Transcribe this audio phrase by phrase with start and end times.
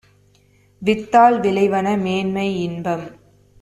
[0.81, 3.07] வித்தால் விளைவன மேன்மை, இன்பம்!